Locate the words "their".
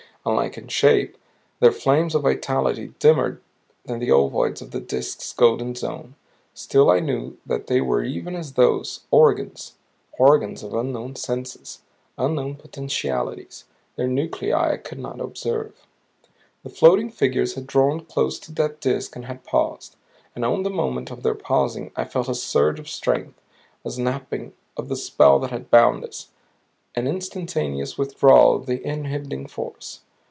1.61-1.71, 13.95-14.07, 21.23-21.33